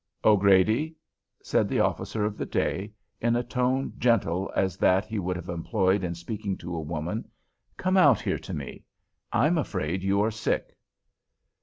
"O'Grady," 0.23 0.95
said 1.43 1.69
the 1.69 1.79
officer 1.79 2.25
of 2.25 2.35
the 2.35 2.45
day, 2.47 2.91
in 3.21 3.35
a 3.35 3.43
tone 3.43 3.93
gentle 3.99 4.51
as 4.55 4.75
that 4.77 5.05
he 5.05 5.19
would 5.19 5.35
have 5.35 5.47
employed 5.47 6.03
in 6.03 6.15
speaking 6.15 6.57
to 6.57 6.75
a 6.75 6.81
woman, 6.81 7.29
"come 7.77 7.97
out 7.97 8.19
here 8.19 8.39
to 8.39 8.51
me. 8.55 8.83
I'm 9.31 9.59
afraid 9.59 10.01
you 10.01 10.19
are 10.23 10.31
sick." 10.31 10.75